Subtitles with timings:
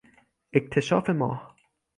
[0.53, 1.55] اکتشاف ماه